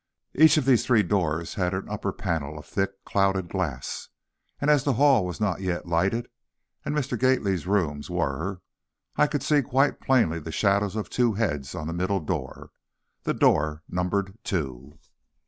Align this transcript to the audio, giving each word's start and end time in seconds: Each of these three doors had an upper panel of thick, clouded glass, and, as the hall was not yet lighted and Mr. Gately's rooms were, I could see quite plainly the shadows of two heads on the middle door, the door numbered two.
Each 0.33 0.57
of 0.57 0.65
these 0.65 0.83
three 0.83 1.03
doors 1.03 1.53
had 1.53 1.75
an 1.75 1.87
upper 1.87 2.11
panel 2.11 2.57
of 2.57 2.65
thick, 2.65 3.05
clouded 3.05 3.49
glass, 3.49 4.09
and, 4.59 4.71
as 4.71 4.83
the 4.83 4.93
hall 4.93 5.23
was 5.27 5.39
not 5.39 5.61
yet 5.61 5.85
lighted 5.85 6.27
and 6.83 6.95
Mr. 6.95 7.19
Gately's 7.19 7.67
rooms 7.67 8.09
were, 8.09 8.61
I 9.15 9.27
could 9.27 9.43
see 9.43 9.61
quite 9.61 9.99
plainly 10.01 10.39
the 10.39 10.51
shadows 10.51 10.95
of 10.95 11.11
two 11.11 11.33
heads 11.33 11.75
on 11.75 11.85
the 11.85 11.93
middle 11.93 12.19
door, 12.19 12.71
the 13.25 13.35
door 13.35 13.83
numbered 13.87 14.39
two. 14.43 14.97